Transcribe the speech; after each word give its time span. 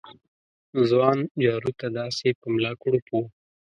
ځوان 0.89 1.17
جارو 1.43 1.71
ته 1.79 1.87
داسې 1.99 2.27
په 2.39 2.45
ملا 2.53 2.71
کړوپ 2.81 3.05
و 3.11 3.15